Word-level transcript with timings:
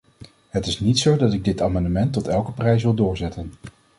Het 0.49 0.65
is 0.67 0.79
niet 0.79 0.99
zo 0.99 1.15
dat 1.17 1.33
ik 1.33 1.43
dit 1.43 1.61
amendement 1.61 2.13
tot 2.13 2.27
elke 2.27 2.51
prijs 2.51 2.83
wil 2.83 2.93
doorzetten. 2.93 3.51